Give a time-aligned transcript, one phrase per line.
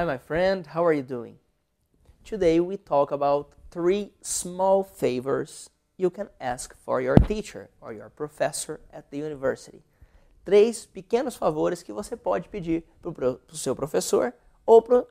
[0.00, 0.66] Hi, my friend.
[0.68, 1.36] How are you doing?
[2.24, 8.08] Today we talk about three small favors you can ask for your teacher or your
[8.08, 9.82] professor at the university.
[10.42, 13.12] Três pequenos favores que você pode pedir para
[13.52, 14.32] o seu professor
[14.64, 15.04] ou para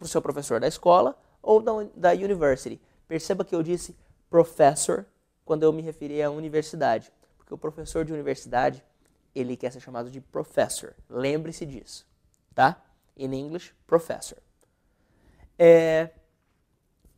[0.00, 2.80] o seu professor da escola ou da, da university.
[3.06, 3.94] Perceba que eu disse
[4.30, 5.04] professor
[5.44, 8.82] quando eu me referi à universidade, porque o professor de universidade
[9.34, 10.94] ele quer ser chamado de professor.
[11.10, 12.06] Lembre-se disso,
[12.54, 12.82] tá?
[13.16, 14.38] In English, professor.
[15.58, 16.10] É,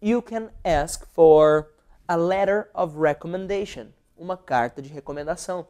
[0.00, 1.72] you can ask for
[2.06, 5.66] a letter of recommendation, uma carta de recomendação.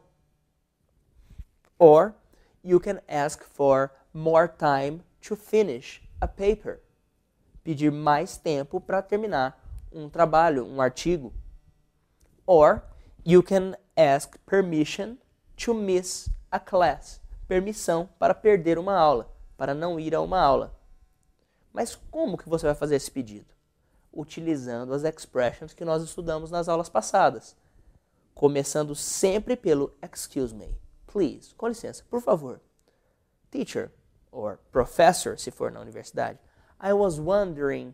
[1.77, 2.15] Or
[2.63, 6.81] you can ask for more time to finish a paper.
[7.63, 9.59] Pedir mais tempo para terminar
[9.91, 11.33] um trabalho, um artigo.
[12.45, 12.83] Or
[13.23, 15.17] you can ask permission
[15.57, 17.21] to miss a class.
[17.47, 20.75] Permissão para perder uma aula, para não ir a uma aula.
[21.71, 23.53] Mas como que você vai fazer esse pedido?
[24.13, 27.55] Utilizando as expressions que nós estudamos nas aulas passadas.
[28.33, 30.73] Começando sempre pelo excuse me,
[31.07, 32.61] please, com licença, por favor.
[33.51, 33.91] Teacher,
[34.31, 36.39] or professor, se for na universidade,
[36.81, 37.93] I was wondering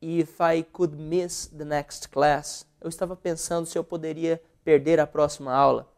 [0.00, 2.66] if I could miss the next class.
[2.80, 5.88] Eu estava pensando se eu poderia perder a próxima aula.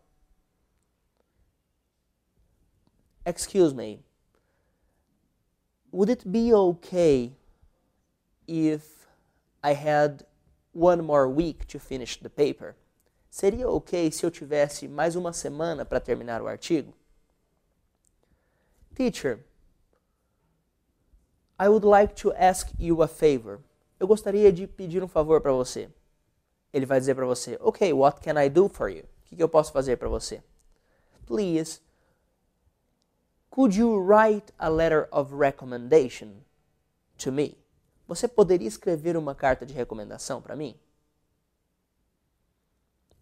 [3.25, 4.05] Excuse me.
[5.93, 7.33] Would it be okay
[8.49, 9.07] if
[9.63, 10.25] I had
[10.73, 12.75] one more week to finish the paper?
[13.31, 16.95] Seria ok se eu tivesse mais uma semana para terminar o artigo?
[18.95, 19.41] Teacher,
[21.59, 23.61] I would like to ask you a favor.
[24.01, 25.89] Eu gostaria de pedir um favor para você.
[26.73, 29.05] Ele vai dizer para você, ok, what can I do for you?
[29.05, 30.43] O que, que eu posso fazer para você?
[31.27, 31.81] Please,
[33.53, 36.43] could you write a letter of recommendation
[37.19, 37.59] to me?
[38.09, 40.75] Você poderia escrever uma carta de recomendação para mim?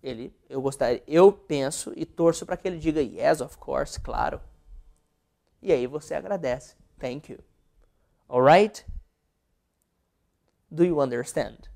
[0.02, 4.40] Ele, eu gostaria, eu penso e torço para que ele diga yes, of course, claro.
[5.60, 6.76] E aí você agradece.
[6.98, 7.40] Thank you.
[8.28, 8.86] Alright?
[10.70, 11.68] Do you understand?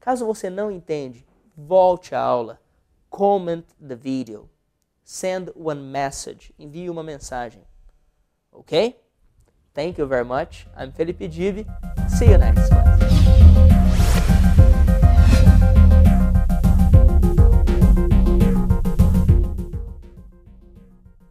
[0.00, 2.60] Caso você não entende, volte à aula,
[3.10, 4.48] comment the video,
[5.06, 7.62] send one message, envie uma mensagem.
[8.52, 8.96] Ok?
[9.72, 10.66] Thank you very much.
[10.76, 11.64] I'm Felipe Divi.
[12.08, 13.45] See you next time.